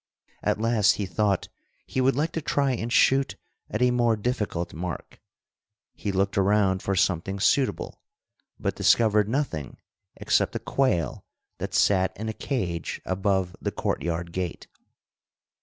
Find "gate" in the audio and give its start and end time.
14.31-14.67